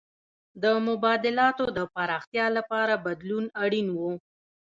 د 0.63 0.65
مبادلاتو 0.87 1.65
د 1.77 1.79
پراختیا 1.93 2.45
لپاره 2.57 2.93
بدلون 3.05 3.45
اړین 3.63 3.87
و. 3.91 3.99